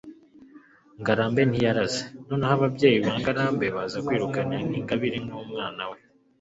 [0.99, 2.01] ngarambe ntiyaraze.
[2.27, 5.97] noneho ababyeyi ba ngarambe baza kwirukana ingabire n'umwana we